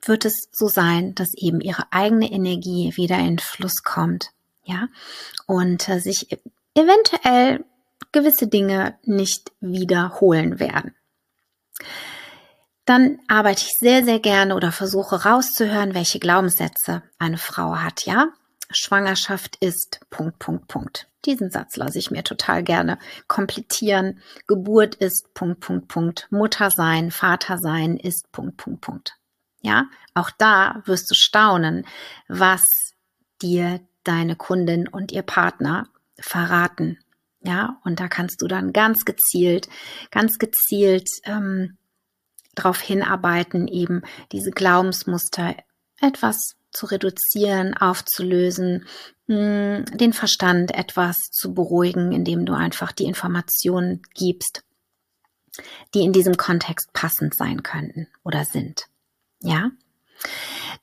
wird 0.05 0.25
es 0.25 0.47
so 0.51 0.67
sein, 0.67 1.15
dass 1.15 1.33
eben 1.35 1.59
ihre 1.59 1.91
eigene 1.91 2.31
Energie 2.31 2.95
wieder 2.95 3.17
in 3.17 3.39
Fluss 3.39 3.83
kommt. 3.83 4.31
Ja, 4.63 4.87
und 5.47 5.89
äh, 5.89 5.99
sich 5.99 6.27
eventuell 6.75 7.65
gewisse 8.11 8.47
Dinge 8.47 8.97
nicht 9.03 9.51
wiederholen 9.59 10.59
werden. 10.59 10.95
Dann 12.85 13.19
arbeite 13.27 13.65
ich 13.67 13.77
sehr, 13.77 14.03
sehr 14.03 14.19
gerne 14.19 14.55
oder 14.55 14.71
versuche 14.71 15.23
rauszuhören, 15.23 15.93
welche 15.93 16.19
Glaubenssätze 16.19 17.03
eine 17.19 17.37
Frau 17.37 17.75
hat, 17.75 18.05
ja? 18.05 18.29
Schwangerschaft 18.71 19.57
ist 19.59 19.99
Punkt, 20.09 20.39
Punkt, 20.39 20.67
Punkt. 20.67 21.07
Diesen 21.25 21.51
Satz 21.51 21.75
lasse 21.75 21.99
ich 21.99 22.11
mir 22.11 22.23
total 22.23 22.63
gerne 22.63 22.97
komplettieren. 23.27 24.21
Geburt 24.47 24.95
ist 24.95 25.33
Punkt, 25.33 25.59
Punkt, 25.59 25.87
Punkt. 25.87 26.27
Mutter 26.31 26.71
sein, 26.71 27.11
Vater 27.11 27.57
sein 27.57 27.97
ist 27.97 28.31
Punkt, 28.31 28.57
Punkt, 28.57 28.81
Punkt. 28.81 29.13
Ja, 29.61 29.85
auch 30.13 30.31
da 30.31 30.81
wirst 30.85 31.11
du 31.11 31.15
staunen, 31.15 31.85
was 32.27 32.93
dir 33.41 33.81
deine 34.03 34.35
Kundin 34.35 34.87
und 34.87 35.11
ihr 35.11 35.23
Partner 35.23 35.89
verraten 36.19 36.97
ja, 37.41 37.79
und 37.83 37.99
da 37.99 38.07
kannst 38.07 38.41
du 38.41 38.47
dann 38.47 38.73
ganz 38.73 39.05
gezielt, 39.05 39.69
ganz 40.11 40.37
gezielt 40.37 41.07
ähm, 41.25 41.77
darauf 42.55 42.81
hinarbeiten, 42.81 43.67
eben 43.67 44.01
diese 44.31 44.51
Glaubensmuster 44.51 45.55
etwas 46.01 46.55
zu 46.71 46.85
reduzieren, 46.85 47.75
aufzulösen, 47.75 48.85
hm, 49.27 49.85
den 49.85 50.13
Verstand 50.13 50.73
etwas 50.73 51.31
zu 51.31 51.53
beruhigen, 51.53 52.11
indem 52.11 52.45
du 52.45 52.53
einfach 52.53 52.91
die 52.91 53.05
Informationen 53.05 54.01
gibst, 54.13 54.63
die 55.93 56.01
in 56.01 56.13
diesem 56.13 56.37
Kontext 56.37 56.91
passend 56.93 57.35
sein 57.35 57.63
könnten 57.63 58.07
oder 58.23 58.45
sind. 58.45 58.87
Ja? 59.41 59.71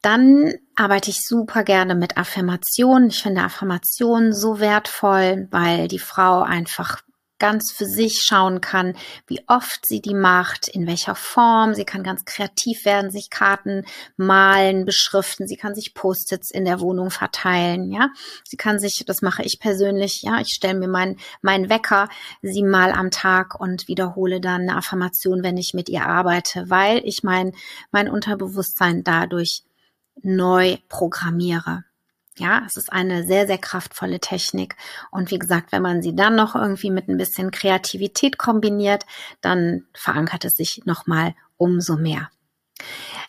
Dann 0.07 0.55
arbeite 0.77 1.11
ich 1.11 1.27
super 1.27 1.65
gerne 1.65 1.97
mit 1.97 2.17
Affirmationen. 2.17 3.09
Ich 3.09 3.25
finde 3.25 3.43
Affirmationen 3.43 4.33
so 4.33 4.61
wertvoll, 4.61 5.49
weil 5.51 5.89
die 5.89 5.99
Frau 5.99 6.43
einfach 6.43 7.03
ganz 7.41 7.73
für 7.73 7.87
sich 7.87 8.23
schauen 8.23 8.61
kann, 8.61 8.95
wie 9.27 9.43
oft 9.49 9.85
sie 9.85 10.01
die 10.01 10.15
macht, 10.15 10.69
in 10.69 10.87
welcher 10.87 11.17
Form. 11.17 11.75
Sie 11.75 11.85
kann 11.85 12.05
ganz 12.05 12.25
kreativ 12.25 12.85
werden, 12.85 13.11
sich 13.11 13.31
Karten 13.31 13.85
malen, 14.17 14.85
beschriften. 14.85 15.49
Sie 15.49 15.57
kann 15.57 15.75
sich 15.75 15.93
Post-its 15.93 16.53
in 16.53 16.65
der 16.65 16.79
Wohnung 16.79 17.11
verteilen. 17.11 17.91
Ja, 17.91 18.11
sie 18.45 18.57
kann 18.57 18.79
sich, 18.79 19.05
das 19.07 19.23
mache 19.23 19.43
ich 19.43 19.59
persönlich. 19.59 20.23
Ja, 20.23 20.41
ich 20.41 20.53
stelle 20.53 20.79
mir 20.79 20.89
meinen 20.89 21.19
mein 21.43 21.69
Wecker 21.69 22.09
siebenmal 22.43 22.93
am 22.93 23.11
Tag 23.11 23.59
und 23.59 23.89
wiederhole 23.89 24.41
dann 24.41 24.63
eine 24.63 24.77
Affirmation, 24.77 25.43
wenn 25.43 25.57
ich 25.57 25.75
mit 25.75 25.89
ihr 25.89 26.07
arbeite, 26.07 26.71
weil 26.71 27.01
ich 27.05 27.25
mein 27.25 27.57
mein 27.91 28.09
Unterbewusstsein 28.09 29.03
dadurch 29.03 29.65
neu 30.23 30.79
programmiere. 30.89 31.85
Ja, 32.39 32.63
es 32.67 32.77
ist 32.77 32.93
eine 32.93 33.27
sehr, 33.27 33.47
sehr 33.47 33.59
kraftvolle 33.59 34.21
Technik. 34.21 34.77
Und 35.11 35.31
wie 35.31 35.39
gesagt, 35.39 35.73
wenn 35.73 35.83
man 35.83 36.03
sie 36.03 36.15
dann 36.15 36.37
noch 36.37 36.55
irgendwie 36.55 36.91
mit 36.91 37.09
ein 37.09 37.17
bisschen 37.17 37.51
Kreativität 37.51 38.37
kombiniert, 38.37 39.07
dann 39.41 39.87
verankert 39.95 40.45
es 40.45 40.53
sich 40.53 40.83
nochmal 40.85 41.35
umso 41.57 41.97
mehr. 41.97 42.29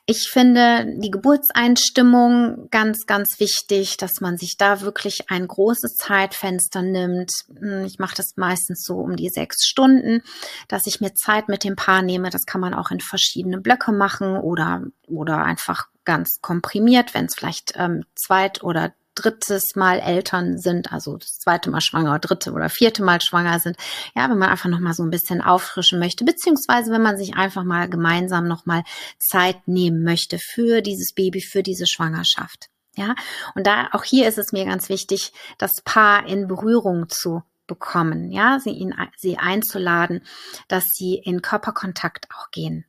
Ich 0.10 0.30
finde 0.30 0.86
die 1.00 1.12
Geburtseinstimmung 1.12 2.70
ganz, 2.70 3.06
ganz 3.06 3.40
wichtig, 3.40 3.98
dass 3.98 4.22
man 4.22 4.38
sich 4.38 4.56
da 4.56 4.82
wirklich 4.82 5.30
ein 5.30 5.48
großes 5.48 5.96
Zeitfenster 5.96 6.82
nimmt. 6.82 7.32
Hm, 7.60 7.86
ich 7.86 8.00
mache 8.00 8.16
das 8.16 8.38
meistens 8.38 8.84
so 8.84 9.00
um 9.00 9.16
die 9.16 9.30
sechs 9.30 9.66
Stunden, 9.66 10.22
dass 10.68 10.88
ich 10.88 11.02
mir 11.02 11.14
Zeit 11.14 11.50
mit 11.50 11.64
dem 11.64 11.76
Paar 11.76 12.02
nehme. 12.02 12.30
Das 12.30 12.46
kann 12.46 12.62
man 12.62 12.74
auch 12.74 12.92
in 12.92 13.02
verschiedene 13.02 13.60
Blöcke 13.60 13.92
machen 13.92 14.38
oder, 14.38 14.84
oder 15.08 15.44
einfach 15.44 15.88
ganz 16.08 16.40
komprimiert, 16.42 17.14
wenn 17.14 17.26
es 17.26 17.36
vielleicht 17.36 17.74
ähm, 17.76 18.06
zweit 18.16 18.64
oder 18.64 18.94
drittes 19.14 19.76
Mal 19.76 20.00
Eltern 20.00 20.58
sind, 20.58 20.94
also 20.94 21.18
das 21.18 21.40
zweite 21.40 21.70
Mal 21.70 21.82
schwanger, 21.82 22.20
dritte 22.20 22.54
oder 22.54 22.70
vierte 22.70 23.04
Mal 23.04 23.20
schwanger 23.22 23.60
sind. 23.60 23.76
Ja, 24.16 24.30
wenn 24.30 24.38
man 24.38 24.50
einfach 24.50 24.70
noch 24.70 24.80
mal 24.80 24.94
so 24.94 25.04
ein 25.04 25.10
bisschen 25.10 25.42
auffrischen 25.42 26.00
möchte, 26.00 26.24
beziehungsweise 26.24 26.92
wenn 26.92 27.02
man 27.02 27.18
sich 27.18 27.36
einfach 27.36 27.64
mal 27.64 27.90
gemeinsam 27.90 28.48
noch 28.48 28.66
mal 28.66 28.84
Zeit 29.20 29.68
nehmen 29.68 30.04
möchte 30.04 30.40
für 30.40 30.82
dieses 30.82 31.14
Baby, 31.14 31.42
für 31.42 31.64
diese 31.64 31.88
Schwangerschaft. 31.88 32.70
Ja, 32.96 33.16
und 33.54 33.68
da 33.68 33.90
auch 33.92 34.04
hier 34.04 34.28
ist 34.28 34.40
es 34.40 34.52
mir 34.54 34.66
ganz 34.66 34.90
wichtig, 34.90 35.32
das 35.58 35.82
Paar 35.84 36.28
in 36.28 36.48
Berührung 36.48 37.10
zu 37.10 37.44
bekommen, 37.68 38.32
ja, 38.32 38.60
sie 38.60 38.72
ihn, 38.72 38.96
sie 39.18 39.38
einzuladen, 39.38 40.22
dass 40.68 40.94
sie 40.94 41.16
in 41.16 41.42
Körperkontakt 41.42 42.28
auch 42.34 42.50
gehen 42.50 42.86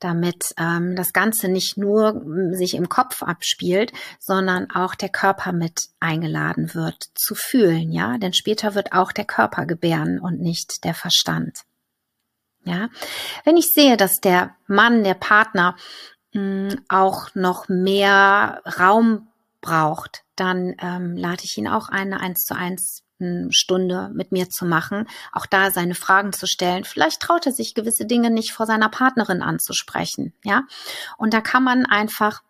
damit 0.00 0.54
ähm, 0.58 0.96
das 0.96 1.12
Ganze 1.12 1.48
nicht 1.48 1.76
nur 1.76 2.22
sich 2.52 2.74
im 2.74 2.88
Kopf 2.88 3.22
abspielt, 3.22 3.92
sondern 4.18 4.70
auch 4.70 4.94
der 4.94 5.08
Körper 5.08 5.52
mit 5.52 5.88
eingeladen 6.00 6.74
wird 6.74 7.04
zu 7.14 7.34
fühlen, 7.34 7.92
ja, 7.92 8.18
denn 8.18 8.32
später 8.32 8.74
wird 8.74 8.92
auch 8.92 9.12
der 9.12 9.24
Körper 9.24 9.66
gebären 9.66 10.18
und 10.18 10.40
nicht 10.40 10.84
der 10.84 10.94
Verstand. 10.94 11.60
Ja, 12.64 12.88
wenn 13.44 13.56
ich 13.56 13.72
sehe, 13.72 13.96
dass 13.96 14.20
der 14.20 14.54
Mann, 14.66 15.04
der 15.04 15.14
Partner 15.14 15.76
mh, 16.32 16.76
auch 16.88 17.34
noch 17.34 17.68
mehr 17.68 18.62
Raum 18.78 19.28
braucht, 19.60 20.24
dann 20.36 20.74
ähm, 20.80 21.16
lade 21.16 21.42
ich 21.44 21.56
ihn 21.56 21.68
auch 21.68 21.88
eine 21.88 22.20
eins 22.20 22.44
zu 22.44 22.54
eins 22.54 23.03
Stunde 23.50 24.10
mit 24.14 24.32
mir 24.32 24.50
zu 24.50 24.64
machen, 24.64 25.08
auch 25.32 25.46
da 25.46 25.70
seine 25.70 25.94
Fragen 25.94 26.32
zu 26.32 26.46
stellen. 26.46 26.84
Vielleicht 26.84 27.20
traut 27.20 27.46
er 27.46 27.52
sich 27.52 27.74
gewisse 27.74 28.06
Dinge 28.06 28.30
nicht 28.30 28.52
vor 28.52 28.66
seiner 28.66 28.88
Partnerin 28.88 29.42
anzusprechen, 29.42 30.34
ja. 30.42 30.62
Und 31.16 31.32
da 31.32 31.40
kann 31.40 31.62
man 31.62 31.86
einfach 31.86 32.42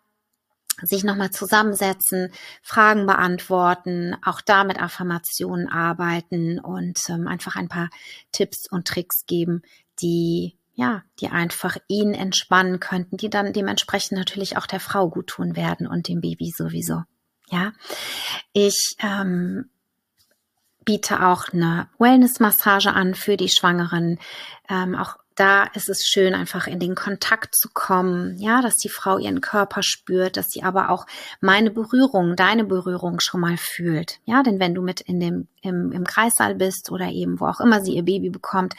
sich 0.81 1.03
nochmal 1.03 1.31
zusammensetzen, 1.31 2.31
Fragen 2.61 3.05
beantworten, 3.05 4.17
auch 4.23 4.41
da 4.41 4.63
mit 4.63 4.81
Affirmationen 4.81 5.69
arbeiten 5.69 6.59
und 6.59 6.99
ähm, 7.09 7.27
einfach 7.27 7.55
ein 7.55 7.69
paar 7.69 7.89
Tipps 8.31 8.69
und 8.69 8.87
Tricks 8.87 9.25
geben, 9.25 9.61
die 10.01 10.57
ja, 10.77 11.03
die 11.21 11.29
einfach 11.29 11.77
ihn 11.87 12.13
entspannen 12.13 12.81
könnten, 12.81 13.15
die 13.15 13.29
dann 13.29 13.53
dementsprechend 13.53 14.17
natürlich 14.17 14.57
auch 14.57 14.67
der 14.67 14.81
Frau 14.81 15.09
gut 15.09 15.27
tun 15.27 15.55
werden 15.55 15.87
und 15.87 16.09
dem 16.09 16.19
Baby 16.19 16.51
sowieso. 16.51 17.03
Ja, 17.49 17.71
ich 18.51 18.97
ähm, 18.99 19.69
biete 20.85 21.25
auch 21.25 21.49
eine 21.51 21.87
Wellness-Massage 21.99 22.93
an 22.93 23.15
für 23.15 23.37
die 23.37 23.49
Schwangeren. 23.49 24.19
Ähm, 24.69 24.95
auch 24.95 25.17
da 25.35 25.65
ist 25.73 25.89
es 25.89 26.05
schön, 26.05 26.33
einfach 26.33 26.65
in 26.65 26.79
den 26.79 26.95
Kontakt 26.95 27.55
zu 27.55 27.69
kommen, 27.73 28.37
ja, 28.37 28.61
dass 28.61 28.77
die 28.77 28.89
Frau 28.89 29.17
ihren 29.17 29.41
Körper 29.41 29.83
spürt, 29.83 30.37
dass 30.37 30.49
sie 30.49 30.63
aber 30.63 30.89
auch 30.89 31.05
meine 31.41 31.71
Berührung, 31.71 32.37
deine 32.37 32.63
Berührung 32.63 33.19
schon 33.19 33.41
mal 33.41 33.57
fühlt. 33.57 34.19
Ja, 34.23 34.43
denn 34.43 34.59
wenn 34.59 34.73
du 34.73 34.81
mit 34.81 35.01
in 35.01 35.19
dem, 35.19 35.47
im, 35.61 35.91
im 35.91 36.05
Kreissaal 36.05 36.55
bist 36.55 36.89
oder 36.89 37.09
eben 37.09 37.39
wo 37.41 37.47
auch 37.47 37.59
immer 37.59 37.81
sie 37.81 37.95
ihr 37.95 38.03
Baby 38.03 38.29
bekommt, 38.29 38.75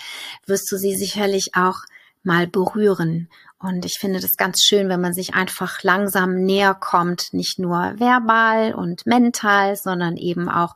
wirst 0.46 0.72
du 0.72 0.78
sie 0.78 0.96
sicherlich 0.96 1.50
auch 1.54 1.80
mal 2.22 2.46
berühren. 2.46 3.28
Und 3.58 3.84
ich 3.84 3.98
finde 3.98 4.20
das 4.20 4.36
ganz 4.36 4.62
schön, 4.62 4.88
wenn 4.88 5.00
man 5.00 5.12
sich 5.12 5.34
einfach 5.34 5.82
langsam 5.82 6.44
näher 6.44 6.74
kommt, 6.74 7.32
nicht 7.32 7.58
nur 7.58 7.94
verbal 7.98 8.74
und 8.74 9.06
mental, 9.06 9.76
sondern 9.76 10.16
eben 10.16 10.48
auch 10.48 10.74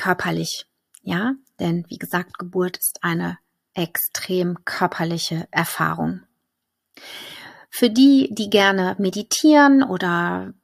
körperlich. 0.00 0.64
Ja, 1.02 1.34
denn 1.58 1.84
wie 1.88 1.98
gesagt, 1.98 2.38
Geburt 2.38 2.78
ist 2.78 2.98
eine 3.02 3.38
extrem 3.74 4.64
körperliche 4.64 5.46
Erfahrung. 5.50 6.22
Für 7.68 7.90
die, 7.90 8.30
die 8.32 8.48
gerne 8.48 8.96
meditieren 8.98 9.82
oder 9.82 10.54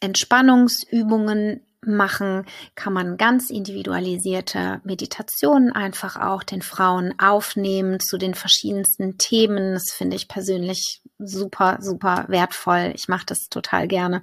Entspannungsübungen 0.00 1.66
machen, 1.82 2.46
kann 2.74 2.94
man 2.94 3.18
ganz 3.18 3.50
individualisierte 3.50 4.80
Meditationen 4.84 5.72
einfach 5.72 6.16
auch 6.16 6.42
den 6.42 6.62
Frauen 6.62 7.14
aufnehmen 7.18 8.00
zu 8.00 8.16
den 8.16 8.34
verschiedensten 8.34 9.18
Themen. 9.18 9.74
Das 9.74 9.92
finde 9.92 10.16
ich 10.16 10.28
persönlich 10.28 11.02
super, 11.26 11.78
super 11.80 12.24
wertvoll. 12.28 12.92
Ich 12.94 13.08
mache 13.08 13.26
das 13.26 13.48
total 13.48 13.88
gerne 13.88 14.22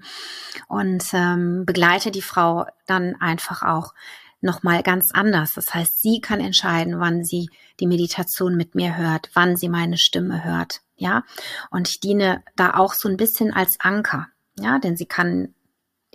und 0.67 1.03
ähm, 1.13 1.65
begleite 1.65 2.11
die 2.11 2.21
Frau 2.21 2.65
dann 2.85 3.15
einfach 3.19 3.63
auch 3.63 3.93
nochmal 4.41 4.83
ganz 4.83 5.11
anders. 5.11 5.53
Das 5.53 5.73
heißt, 5.73 6.01
sie 6.01 6.19
kann 6.19 6.39
entscheiden, 6.39 6.99
wann 6.99 7.23
sie 7.23 7.49
die 7.79 7.87
Meditation 7.87 8.55
mit 8.55 8.75
mir 8.75 8.97
hört, 8.97 9.29
wann 9.33 9.55
sie 9.55 9.69
meine 9.69 9.97
Stimme 9.97 10.43
hört. 10.43 10.81
Ja, 10.95 11.23
und 11.69 11.89
ich 11.89 11.99
diene 11.99 12.43
da 12.55 12.75
auch 12.75 12.93
so 12.93 13.09
ein 13.09 13.17
bisschen 13.17 13.53
als 13.53 13.79
Anker. 13.79 14.27
Ja, 14.59 14.79
denn 14.79 14.97
sie 14.97 15.05
kann 15.05 15.53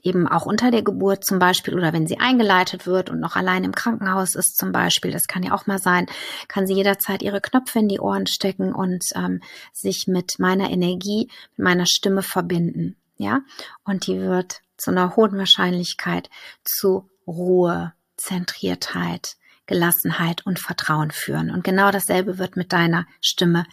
eben 0.07 0.27
auch 0.29 0.47
unter 0.47 0.71
der 0.71 0.83
Geburt 0.83 1.25
zum 1.25 1.39
Beispiel 1.39 1.75
oder 1.75 1.93
wenn 1.93 2.07
sie 2.07 2.19
eingeleitet 2.19 2.87
wird 2.87 3.11
und 3.11 3.21
noch 3.21 3.37
allein 3.37 3.65
im 3.65 3.75
Krankenhaus 3.75 4.35
ist 4.35 4.57
zum 4.57 4.73
Beispiel, 4.73 5.11
das 5.11 5.27
kann 5.27 5.43
ja 5.43 5.53
auch 5.53 5.67
mal 5.67 5.79
sein, 5.79 6.07
kann 6.49 6.67
sie 6.67 6.75
jederzeit 6.75 7.23
ihre 7.23 7.41
Knöpfe 7.41 7.81
in 7.81 7.89
die 7.89 8.01
Ohren 8.01 8.27
stecken 8.27 8.73
und 8.73 9.05
ähm, 9.15 9.41
sich 9.73 10.07
mit 10.07 10.39
meiner 10.39 10.71
Energie, 10.71 11.29
mit 11.57 11.65
meiner 11.65 11.87
Stimme 11.87 12.23
verbinden. 12.23 12.97
Ja, 13.19 13.41
und 13.85 14.07
die 14.07 14.21
wird 14.21 14.61
zu 14.77 14.91
einer 14.91 15.17
hohen 15.17 15.39
Wahrscheinlichkeit 15.39 16.29
zu 16.65 17.09
Ruhe, 17.27 17.95
Zentriertheit, 18.17 19.37
Gelassenheit 19.67 20.45
und 20.47 20.59
Vertrauen 20.59 21.11
führen. 21.11 21.51
Und 21.51 21.65
genau 21.65 21.91
dasselbe 21.91 22.39
wird 22.39 22.57
mit 22.57 22.73
deiner 22.73 23.07
Stimme 23.21 23.67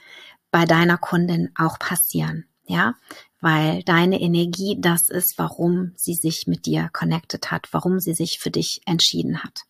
bei 0.49 0.65
deiner 0.65 0.97
Kundin 0.97 1.51
auch 1.55 1.77
passieren. 1.77 2.45
Ja, 2.65 2.95
weil 3.41 3.83
deine 3.83 4.21
Energie 4.21 4.77
das 4.79 5.09
ist, 5.09 5.37
warum 5.37 5.91
sie 5.95 6.13
sich 6.13 6.47
mit 6.47 6.65
dir 6.65 6.89
connected 6.93 7.51
hat, 7.51 7.67
warum 7.71 7.99
sie 7.99 8.13
sich 8.13 8.39
für 8.39 8.51
dich 8.51 8.81
entschieden 8.85 9.43
hat. 9.43 9.63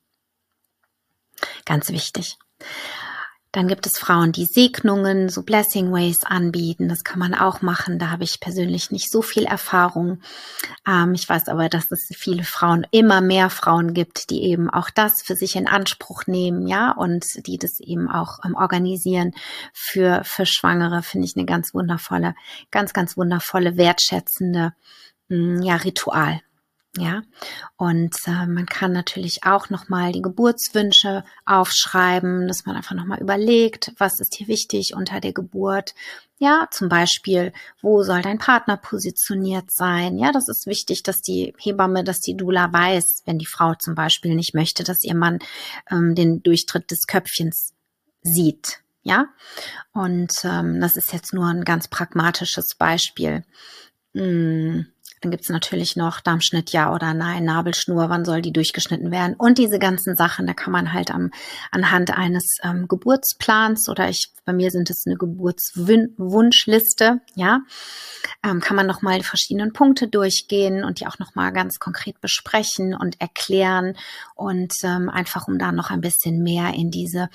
Ganz 1.66 1.90
wichtig. 1.90 2.38
Dann 3.54 3.68
gibt 3.68 3.86
es 3.86 4.00
Frauen, 4.00 4.32
die 4.32 4.46
Segnungen, 4.46 5.30
so 5.30 5.44
Blessing 5.44 5.94
Ways 5.94 6.24
anbieten. 6.24 6.90
Das 6.90 7.04
kann 7.04 7.20
man 7.20 7.36
auch 7.36 7.62
machen. 7.62 8.00
Da 8.00 8.10
habe 8.10 8.24
ich 8.24 8.40
persönlich 8.40 8.90
nicht 8.90 9.12
so 9.12 9.22
viel 9.22 9.44
Erfahrung. 9.44 10.22
Ähm, 10.88 11.14
ich 11.14 11.30
weiß 11.30 11.50
aber, 11.50 11.70
dass 11.70 11.92
es 11.92 12.10
viele 12.16 12.44
Frauen, 12.44 12.88
immer 12.90 13.22
mehr 13.22 13.52
Frauen 13.52 13.94
gibt, 13.94 14.32
die 14.32 14.42
eben 14.42 14.72
auch 14.72 14.90
das 14.90 15.22
für 15.22 15.36
sich 15.36 15.56
in 15.56 15.68
Anspruch 15.68 16.24
nehmen, 16.26 16.68
ja, 16.68 16.94
und 16.94 17.46
die 17.46 17.60
das 17.60 17.80
eben 17.80 18.10
auch 18.10 18.40
ähm, 18.44 18.56
organisieren 18.56 19.34
für, 19.72 20.24
für 20.24 20.48
Schwangere. 20.48 21.04
Finde 21.04 21.28
ich 21.28 21.38
eine 21.38 21.46
ganz 21.46 21.76
wundervolle, 21.76 22.34
ganz, 22.72 22.92
ganz 22.92 23.18
wundervolle, 23.18 23.78
wertschätzende, 23.78 24.74
mm, 25.30 25.62
ja, 25.62 25.76
Ritual. 25.76 26.42
Ja, 26.96 27.24
und 27.76 28.16
äh, 28.28 28.46
man 28.46 28.68
kann 28.68 28.92
natürlich 28.92 29.44
auch 29.46 29.72
nochmal 29.72 30.12
die 30.12 30.22
Geburtswünsche 30.22 31.24
aufschreiben, 31.44 32.48
dass 32.48 32.68
man 32.68 32.76
einfach 32.76 32.94
nochmal 32.94 33.20
überlegt, 33.20 33.94
was 33.98 34.20
ist 34.20 34.36
hier 34.36 34.48
wichtig 34.48 34.94
unter 34.94 35.20
der 35.20 35.34
Geburt. 35.34 35.96
Ja, 36.38 36.68
zum 36.70 36.90
Beispiel, 36.90 37.52
wo 37.82 38.04
soll 38.04 38.22
dein 38.22 38.38
Partner 38.38 38.78
positioniert 38.78 39.72
sein? 39.72 40.20
Ja, 40.20 40.32
das 40.32 40.48
ist 40.48 40.68
wichtig, 40.68 41.02
dass 41.02 41.22
die 41.24 41.56
Hebamme, 41.58 42.04
dass 42.04 42.20
die 42.20 42.38
Dula 42.38 42.72
weiß, 42.72 43.24
wenn 43.26 43.40
die 43.40 43.48
Frau 43.48 43.74
zum 43.74 43.96
Beispiel 43.96 44.36
nicht 44.36 44.54
möchte, 44.54 44.84
dass 44.84 45.04
ihr 45.04 45.16
Mann 45.16 45.40
ähm, 45.90 46.14
den 46.14 46.44
Durchtritt 46.44 46.92
des 46.92 47.08
Köpfchens 47.08 47.74
sieht. 48.22 48.84
Ja, 49.02 49.30
und 49.94 50.32
ähm, 50.44 50.80
das 50.80 50.96
ist 50.96 51.12
jetzt 51.12 51.34
nur 51.34 51.48
ein 51.48 51.64
ganz 51.64 51.88
pragmatisches 51.88 52.76
Beispiel. 52.76 53.46
Hm 54.14 54.93
dann 55.24 55.32
gibt's 55.32 55.48
natürlich 55.48 55.96
noch 55.96 56.20
Darmschnitt 56.20 56.72
ja 56.72 56.94
oder 56.94 57.14
nein, 57.14 57.46
Nabelschnur, 57.46 58.10
wann 58.10 58.26
soll 58.26 58.42
die 58.42 58.52
durchgeschnitten 58.52 59.10
werden? 59.10 59.36
Und 59.38 59.58
diese 59.58 59.80
ganzen 59.80 60.18
Sachen, 60.18 60.46
da 60.46 60.54
kann 60.54 60.74
man 60.74 60.92
halt 60.92 61.12
am, 61.12 61.32
anhand 61.72 62.12
eines 62.12 62.58
ähm, 62.62 62.90
Geburtsplans 62.90 63.88
oder 63.88 64.10
ich, 64.10 64.34
bei 64.44 64.52
mir 64.52 64.70
sind 64.70 64.90
es 64.90 65.06
eine 65.08 65.16
Geburtswunschliste, 65.16 67.22
ja, 67.36 67.62
ähm, 68.44 68.60
kann 68.60 68.76
man 68.76 68.86
nochmal 68.86 69.20
die 69.20 69.26
verschiedenen 69.26 69.72
Punkte 69.72 70.10
durchgehen 70.10 70.84
und 70.84 71.00
die 71.00 71.08
auch 71.08 71.20
nochmal 71.20 71.54
ganz 71.54 71.80
konkret 71.80 72.20
besprechen 72.20 72.94
und 72.94 73.22
erklären 73.22 73.96
und 74.36 74.74
ähm, 74.84 75.08
einfach 75.08 75.48
um 75.48 75.58
da 75.58 75.72
noch 75.72 75.90
ein 75.90 76.02
bisschen 76.02 76.44
mehr 76.44 76.74
in 76.74 76.92
diese 76.92 77.30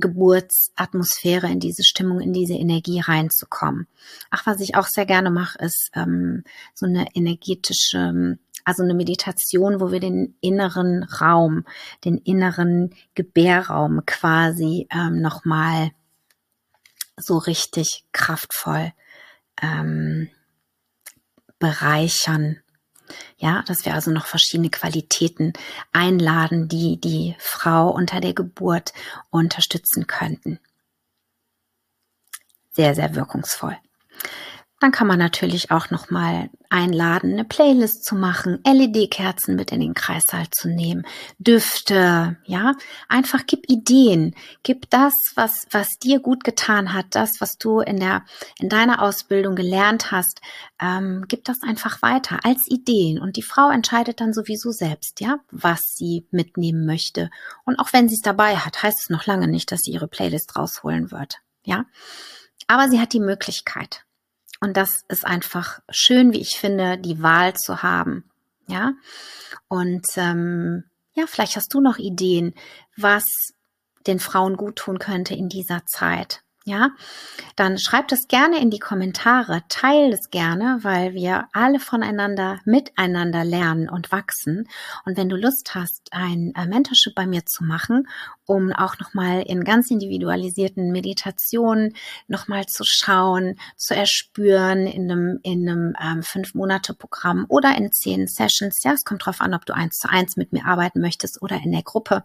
Geburtsatmosphäre, 0.00 1.50
in 1.50 1.60
diese 1.60 1.82
Stimmung, 1.84 2.20
in 2.20 2.32
diese 2.32 2.54
Energie 2.54 3.00
reinzukommen. 3.00 3.86
Ach, 4.30 4.46
was 4.46 4.60
ich 4.60 4.74
auch 4.76 4.86
sehr 4.86 5.06
gerne 5.06 5.30
mache, 5.30 5.58
ist 5.58 5.90
ähm, 5.94 6.44
so 6.74 6.86
eine 6.86 7.06
energetische, 7.14 8.38
also 8.64 8.82
eine 8.82 8.94
Meditation, 8.94 9.80
wo 9.80 9.90
wir 9.90 10.00
den 10.00 10.36
inneren 10.40 11.04
Raum, 11.04 11.64
den 12.04 12.18
inneren 12.18 12.94
Gebärraum 13.14 14.04
quasi 14.06 14.86
ähm, 14.92 15.20
nochmal 15.20 15.90
so 17.16 17.38
richtig 17.38 18.04
kraftvoll 18.12 18.92
ähm, 19.60 20.28
bereichern 21.58 22.58
ja, 23.38 23.62
dass 23.66 23.84
wir 23.84 23.94
also 23.94 24.10
noch 24.10 24.26
verschiedene 24.26 24.70
Qualitäten 24.70 25.52
einladen, 25.92 26.68
die 26.68 27.00
die 27.00 27.36
Frau 27.38 27.90
unter 27.90 28.20
der 28.20 28.34
Geburt 28.34 28.92
unterstützen 29.30 30.06
könnten. 30.06 30.58
Sehr, 32.72 32.94
sehr 32.94 33.14
wirkungsvoll. 33.14 33.76
Dann 34.82 34.90
kann 34.90 35.06
man 35.06 35.20
natürlich 35.20 35.70
auch 35.70 35.90
noch 35.90 36.10
mal 36.10 36.50
einladen, 36.68 37.34
eine 37.34 37.44
Playlist 37.44 38.04
zu 38.04 38.16
machen, 38.16 38.58
LED-Kerzen 38.66 39.54
mit 39.54 39.70
in 39.70 39.78
den 39.78 39.94
Kreißsaal 39.94 40.50
zu 40.50 40.68
nehmen, 40.68 41.06
Düfte, 41.38 42.36
ja, 42.46 42.72
einfach 43.08 43.46
gib 43.46 43.70
Ideen, 43.70 44.34
gib 44.64 44.90
das, 44.90 45.12
was 45.36 45.68
was 45.70 45.86
dir 46.02 46.18
gut 46.18 46.42
getan 46.42 46.92
hat, 46.92 47.06
das, 47.10 47.40
was 47.40 47.58
du 47.58 47.78
in 47.78 48.00
der 48.00 48.24
in 48.58 48.68
deiner 48.68 49.02
Ausbildung 49.02 49.54
gelernt 49.54 50.10
hast, 50.10 50.40
ähm, 50.80 51.26
gib 51.28 51.44
das 51.44 51.62
einfach 51.62 52.02
weiter 52.02 52.40
als 52.42 52.66
Ideen. 52.68 53.20
Und 53.20 53.36
die 53.36 53.42
Frau 53.42 53.70
entscheidet 53.70 54.20
dann 54.20 54.32
sowieso 54.32 54.72
selbst, 54.72 55.20
ja, 55.20 55.38
was 55.52 55.94
sie 55.94 56.26
mitnehmen 56.32 56.86
möchte. 56.86 57.30
Und 57.64 57.78
auch 57.78 57.92
wenn 57.92 58.08
sie 58.08 58.16
es 58.16 58.22
dabei 58.22 58.56
hat, 58.56 58.82
heißt 58.82 58.98
es 59.02 59.10
noch 59.10 59.26
lange 59.26 59.46
nicht, 59.46 59.70
dass 59.70 59.82
sie 59.82 59.92
ihre 59.92 60.08
Playlist 60.08 60.56
rausholen 60.56 61.12
wird, 61.12 61.36
ja, 61.64 61.84
aber 62.66 62.88
sie 62.88 62.98
hat 62.98 63.12
die 63.12 63.20
Möglichkeit. 63.20 64.04
Und 64.62 64.76
das 64.76 65.02
ist 65.08 65.26
einfach 65.26 65.80
schön, 65.90 66.32
wie 66.32 66.40
ich 66.40 66.56
finde, 66.56 66.96
die 66.96 67.20
Wahl 67.20 67.56
zu 67.56 67.82
haben. 67.82 68.30
Ja. 68.68 68.92
Und 69.66 70.06
ähm, 70.14 70.84
ja, 71.14 71.24
vielleicht 71.26 71.56
hast 71.56 71.74
du 71.74 71.80
noch 71.80 71.98
Ideen, 71.98 72.54
was 72.96 73.24
den 74.06 74.20
Frauen 74.20 74.56
gut 74.56 74.76
tun 74.76 75.00
könnte 75.00 75.34
in 75.34 75.48
dieser 75.48 75.84
Zeit 75.86 76.44
ja, 76.64 76.90
dann 77.56 77.78
schreibt 77.78 78.12
es 78.12 78.28
gerne 78.28 78.60
in 78.60 78.70
die 78.70 78.78
Kommentare, 78.78 79.62
teilt 79.68 80.14
es 80.14 80.30
gerne, 80.30 80.78
weil 80.82 81.12
wir 81.14 81.48
alle 81.52 81.80
voneinander 81.80 82.60
miteinander 82.64 83.44
lernen 83.44 83.88
und 83.88 84.12
wachsen. 84.12 84.68
Und 85.04 85.16
wenn 85.16 85.28
du 85.28 85.36
Lust 85.36 85.74
hast, 85.74 86.08
ein 86.12 86.52
äh, 86.54 86.66
Mentorship 86.66 87.14
bei 87.14 87.26
mir 87.26 87.44
zu 87.46 87.64
machen, 87.64 88.06
um 88.46 88.72
auch 88.72 88.98
nochmal 88.98 89.42
in 89.42 89.64
ganz 89.64 89.90
individualisierten 89.90 90.92
Meditationen 90.92 91.96
nochmal 92.28 92.66
zu 92.66 92.84
schauen, 92.86 93.56
zu 93.76 93.94
erspüren 93.96 94.86
in 94.86 95.10
einem, 95.10 95.40
in 95.42 95.68
einem 95.68 95.94
ähm, 96.00 96.22
Fünf-Monate-Programm 96.22 97.46
oder 97.48 97.76
in 97.76 97.90
zehn 97.90 98.28
Sessions, 98.28 98.82
ja, 98.84 98.92
es 98.92 99.04
kommt 99.04 99.26
drauf 99.26 99.40
an, 99.40 99.54
ob 99.54 99.66
du 99.66 99.74
eins 99.74 99.98
zu 99.98 100.08
eins 100.08 100.36
mit 100.36 100.52
mir 100.52 100.64
arbeiten 100.66 101.00
möchtest 101.00 101.42
oder 101.42 101.56
in 101.56 101.72
der 101.72 101.82
Gruppe, 101.82 102.24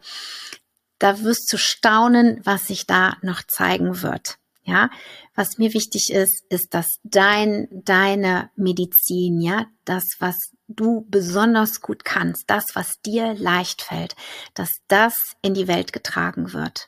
da 1.00 1.22
wirst 1.22 1.52
du 1.52 1.58
staunen, 1.58 2.42
was 2.44 2.68
sich 2.68 2.86
da 2.88 3.18
noch 3.22 3.44
zeigen 3.44 4.02
wird. 4.02 4.38
Ja, 4.64 4.90
was 5.34 5.58
mir 5.58 5.74
wichtig 5.74 6.12
ist, 6.12 6.44
ist, 6.50 6.74
dass 6.74 7.00
dein, 7.04 7.70
deine 7.72 8.50
Medizin, 8.58 9.40
ja, 9.40 9.66
das, 9.86 10.18
was 10.20 10.52
du 10.68 11.06
besonders 11.08 11.80
gut 11.80 12.04
kannst, 12.04 12.50
das, 12.50 12.76
was 12.76 13.00
dir 13.00 13.34
leicht 13.36 13.82
fällt, 13.82 14.18
dass 14.56 14.82
das 14.90 15.38
in 15.42 15.54
die 15.54 15.70
Welt 15.70 15.94
getragen 15.94 16.52
wird. 16.52 16.88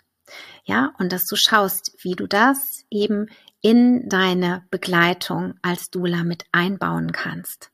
Ja, 0.65 0.93
und 0.99 1.13
dass 1.13 1.25
du 1.25 1.37
schaust, 1.37 1.95
wie 2.01 2.15
du 2.15 2.27
das 2.27 2.83
eben 2.89 3.27
in 3.61 4.09
deine 4.09 4.65
Begleitung 4.71 5.53
als 5.61 5.89
Dula 5.89 6.25
mit 6.25 6.43
einbauen 6.51 7.13
kannst. 7.13 7.71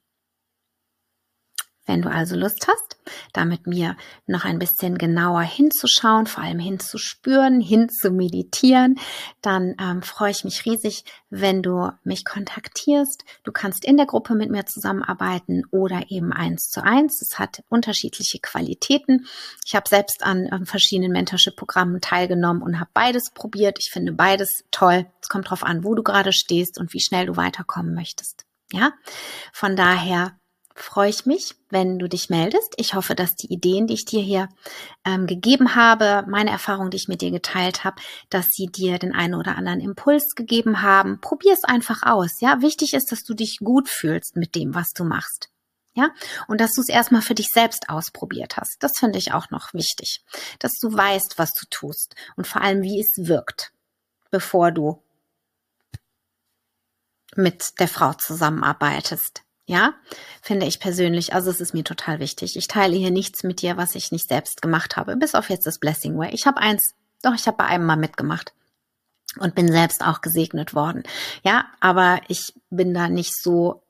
Wenn 1.85 2.01
du 2.01 2.09
also 2.09 2.35
Lust 2.35 2.67
hast, 2.67 2.97
da 3.33 3.45
mit 3.45 3.67
mir 3.67 3.95
noch 4.25 4.43
ein 4.43 4.57
bisschen 4.57 4.97
genauer 4.97 5.41
hinzuschauen, 5.41 6.25
vor 6.25 6.43
allem 6.43 6.59
hinzuspüren, 6.59 7.61
hinzumeditieren, 7.61 8.99
dann 9.41 9.75
ähm, 9.79 10.01
freue 10.01 10.31
ich 10.31 10.43
mich 10.43 10.65
riesig, 10.65 11.03
wenn 11.29 11.61
du 11.61 11.91
mich 12.03 12.25
kontaktierst. 12.25 13.23
Du 13.43 13.51
kannst 13.51 13.85
in 13.85 13.97
der 13.97 14.07
Gruppe 14.07 14.35
mit 14.35 14.49
mir 14.49 14.65
zusammenarbeiten 14.65 15.63
oder 15.69 16.05
eben 16.09 16.33
eins 16.33 16.69
zu 16.69 16.83
eins. 16.83 17.21
Es 17.21 17.37
hat 17.37 17.63
unterschiedliche 17.69 18.39
Qualitäten. 18.39 19.27
Ich 19.65 19.75
habe 19.75 19.87
selbst 19.87 20.23
an 20.23 20.49
ähm, 20.51 20.65
verschiedenen 20.65 21.11
Mentorship-Programmen 21.11 22.01
teilgenommen 22.01 22.63
und 22.63 22.79
habe 22.79 22.89
beides 22.93 23.29
probiert. 23.29 23.77
Ich 23.79 23.91
finde 23.91 24.11
beides 24.11 24.63
toll. 24.71 25.05
Es 25.21 25.29
kommt 25.29 25.47
darauf 25.47 25.63
an, 25.63 25.83
wo 25.83 25.93
du 25.93 26.01
gerade 26.01 26.33
stehst 26.33 26.79
und 26.79 26.93
wie 26.93 26.99
schnell 26.99 27.27
du 27.27 27.37
weiterkommen 27.37 27.93
möchtest. 27.93 28.45
Ja, 28.71 28.93
von 29.53 29.75
daher 29.75 30.37
freue 30.75 31.09
ich 31.09 31.25
mich, 31.25 31.55
wenn 31.69 31.97
du 31.97 32.07
dich 32.07 32.29
meldest. 32.29 32.73
Ich 32.75 32.93
hoffe, 32.93 33.15
dass 33.15 33.35
die 33.35 33.51
Ideen, 33.51 33.87
die 33.87 33.93
ich 33.93 34.05
dir 34.05 34.21
hier 34.21 34.49
ähm, 35.05 35.25
gegeben 35.25 35.73
habe, 35.73 36.25
meine 36.27 36.51
Erfahrungen, 36.51 36.91
die 36.91 36.97
ich 36.97 37.07
mit 37.07 37.21
dir 37.21 37.31
geteilt 37.31 37.85
habe, 37.85 38.01
dass 38.29 38.49
sie 38.49 38.67
dir 38.67 38.99
den 38.99 39.15
einen 39.15 39.35
oder 39.35 39.55
anderen 39.55 39.79
Impuls 39.79 40.35
gegeben 40.35 40.81
haben. 40.81 41.21
Probier 41.21 41.53
es 41.53 41.63
einfach 41.63 42.03
aus. 42.03 42.41
Ja, 42.41 42.61
wichtig 42.61 42.93
ist, 42.93 43.11
dass 43.11 43.23
du 43.23 43.33
dich 43.33 43.59
gut 43.59 43.87
fühlst 43.87 44.35
mit 44.35 44.53
dem, 44.53 44.75
was 44.75 44.91
du 44.91 45.05
machst. 45.05 45.49
Ja, 45.93 46.09
und 46.49 46.59
dass 46.59 46.73
du 46.73 46.81
es 46.81 46.89
erstmal 46.89 47.21
für 47.21 47.35
dich 47.35 47.51
selbst 47.51 47.87
ausprobiert 47.87 48.57
hast. 48.57 48.83
Das 48.83 48.99
finde 48.99 49.17
ich 49.17 49.31
auch 49.31 49.49
noch 49.49 49.73
wichtig, 49.73 50.25
dass 50.59 50.77
du 50.77 50.93
weißt, 50.93 51.39
was 51.39 51.53
du 51.53 51.65
tust 51.69 52.15
und 52.35 52.45
vor 52.45 52.61
allem, 52.61 52.81
wie 52.81 52.99
es 52.99 53.29
wirkt, 53.29 53.71
bevor 54.29 54.73
du 54.73 55.01
mit 57.37 57.79
der 57.79 57.87
Frau 57.87 58.11
zusammenarbeitest. 58.13 59.44
Ja, 59.67 59.95
finde 60.41 60.67
ich 60.67 60.79
persönlich. 60.79 61.33
Also 61.33 61.49
es 61.49 61.59
ist 61.59 61.73
mir 61.73 61.83
total 61.83 62.19
wichtig. 62.19 62.55
Ich 62.55 62.67
teile 62.67 62.95
hier 62.95 63.09
nichts 63.09 63.43
mit 63.43 63.61
dir, 63.61 63.77
was 63.77 63.95
ich 63.95 64.11
nicht 64.11 64.27
selbst 64.27 64.61
gemacht 64.61 64.95
habe, 64.95 65.15
bis 65.17 65.33
auf 65.33 65.49
jetzt 65.49 65.65
das 65.65 65.79
Blessing 65.79 66.17
Way. 66.17 66.33
Ich 66.33 66.45
habe 66.45 66.59
eins, 66.59 66.93
doch, 67.23 67.33
ich 67.33 67.47
habe 67.47 67.57
bei 67.57 67.65
einem 67.65 67.85
mal 67.85 67.95
mitgemacht 67.95 68.53
und 69.39 69.55
bin 69.55 69.71
selbst 69.71 70.03
auch 70.05 70.21
gesegnet 70.21 70.75
worden. 70.75 71.03
Ja, 71.43 71.65
aber 71.79 72.21
ich 72.27 72.53
bin 72.69 72.93
da 72.93 73.09
nicht 73.09 73.33
so 73.41 73.81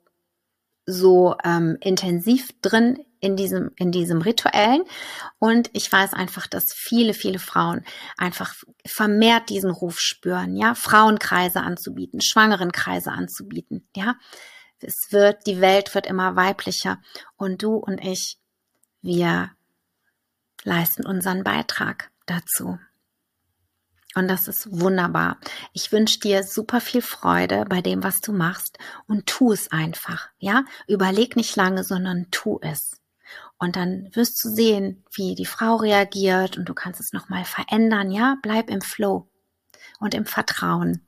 so 0.88 1.36
ähm, 1.44 1.78
intensiv 1.82 2.50
drin 2.62 3.00
in 3.20 3.36
diesem 3.36 3.72
in 3.76 3.92
diesem 3.92 4.22
rituellen 4.22 4.84
und 5.40 5.72
ich 5.74 5.92
weiß 5.92 6.14
einfach, 6.14 6.46
dass 6.46 6.74
viele 6.74 7.16
viele 7.16 7.40
Frauen 7.40 7.84
einfach 8.18 8.54
vermehrt 8.86 9.50
diesen 9.50 9.72
Ruf 9.72 10.00
spüren, 10.00 10.56
ja, 10.56 10.76
Frauenkreise 10.76 11.62
anzubieten, 11.62 12.22
Schwangerenkreise 12.22 13.12
anzubieten, 13.12 13.90
ja, 13.96 14.16
es 14.82 15.12
wird, 15.12 15.48
die 15.48 15.62
Welt 15.62 15.94
wird 15.96 16.06
immer 16.06 16.36
weiblicher 16.36 17.02
und 17.38 17.64
du 17.64 17.76
und 17.76 18.04
ich, 18.04 18.38
wir 19.02 19.52
leisten 20.64 21.06
unseren 21.06 21.44
Beitrag 21.44 22.12
dazu. 22.26 22.80
Und 24.16 24.30
das 24.30 24.48
ist 24.48 24.72
wunderbar. 24.72 25.38
Ich 25.74 25.92
wünsche 25.92 26.20
dir 26.20 26.44
super 26.44 26.80
viel 26.80 27.02
Freude 27.02 27.66
bei 27.68 27.82
dem, 27.82 28.02
was 28.02 28.22
du 28.22 28.32
machst 28.32 28.78
und 29.08 29.28
tu 29.28 29.52
es 29.52 29.72
einfach. 29.72 30.30
Ja, 30.40 30.64
überleg 30.88 31.36
nicht 31.36 31.56
lange, 31.58 31.84
sondern 31.84 32.32
tu 32.32 32.60
es. 32.62 33.02
Und 33.58 33.76
dann 33.76 34.10
wirst 34.14 34.44
du 34.44 34.50
sehen, 34.50 35.04
wie 35.12 35.36
die 35.36 35.46
Frau 35.46 35.76
reagiert 35.76 36.58
und 36.58 36.70
du 36.70 36.74
kannst 36.74 37.02
es 37.02 37.12
nochmal 37.12 37.44
verändern. 37.44 38.10
Ja, 38.10 38.38
bleib 38.42 38.70
im 38.70 38.82
Flow 38.82 39.30
und 40.00 40.14
im 40.14 40.26
Vertrauen. 40.26 41.05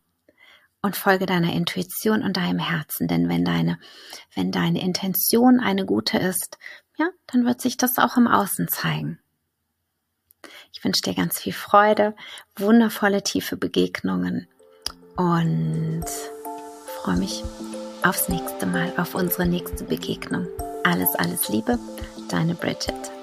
Und 0.81 0.95
folge 0.95 1.25
deiner 1.25 1.53
Intuition 1.53 2.23
und 2.23 2.37
deinem 2.37 2.59
Herzen. 2.59 3.07
Denn 3.07 3.29
wenn 3.29 3.45
deine, 3.45 3.79
wenn 4.35 4.51
deine 4.51 4.81
Intention 4.81 5.59
eine 5.59 5.85
gute 5.85 6.17
ist, 6.17 6.57
ja, 6.97 7.09
dann 7.27 7.45
wird 7.45 7.61
sich 7.61 7.77
das 7.77 7.97
auch 7.97 8.17
im 8.17 8.27
Außen 8.27 8.67
zeigen. 8.67 9.19
Ich 10.73 10.83
wünsche 10.83 11.01
dir 11.01 11.15
ganz 11.15 11.39
viel 11.39 11.53
Freude, 11.53 12.15
wundervolle 12.55 13.23
tiefe 13.23 13.57
Begegnungen 13.57 14.47
und 15.15 16.05
freue 17.01 17.17
mich 17.17 17.43
aufs 18.03 18.29
nächste 18.29 18.65
Mal, 18.65 18.93
auf 18.97 19.15
unsere 19.15 19.47
nächste 19.47 19.83
Begegnung. 19.83 20.47
Alles, 20.83 21.15
alles 21.15 21.49
Liebe, 21.49 21.79
deine 22.29 22.55
Bridget. 22.55 23.16